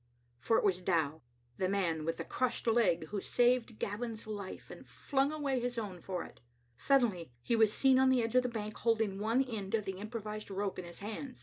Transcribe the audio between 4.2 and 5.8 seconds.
life, and flung away his